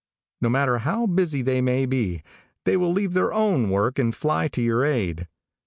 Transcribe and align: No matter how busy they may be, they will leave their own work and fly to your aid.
No 0.41 0.49
matter 0.49 0.79
how 0.79 1.05
busy 1.05 1.43
they 1.43 1.61
may 1.61 1.85
be, 1.85 2.23
they 2.65 2.75
will 2.75 2.91
leave 2.91 3.13
their 3.13 3.31
own 3.31 3.69
work 3.69 3.99
and 3.99 4.15
fly 4.15 4.47
to 4.47 4.59
your 4.59 4.83
aid. 4.83 5.27